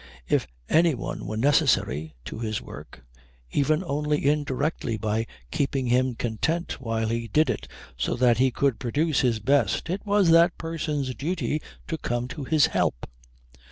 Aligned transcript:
If 0.27 0.47
any 0.67 0.95
one 0.95 1.27
were 1.27 1.37
necessary 1.37 2.15
to 2.25 2.39
his 2.39 2.59
work, 2.59 3.05
even 3.51 3.83
only 3.83 4.25
indirectly 4.25 4.97
by 4.97 5.27
keeping 5.51 5.85
him 5.85 6.15
content 6.15 6.81
while 6.81 7.09
he 7.09 7.27
did 7.27 7.51
it 7.51 7.67
so 7.97 8.15
that 8.15 8.39
he 8.39 8.49
could 8.49 8.79
produce 8.79 9.19
his 9.19 9.37
best, 9.39 9.91
it 9.91 10.03
was 10.03 10.31
that 10.31 10.57
person's 10.57 11.13
duty 11.13 11.61
to 11.87 11.99
come 11.99 12.27
to 12.29 12.45
his 12.45 12.65
help. 12.65 13.07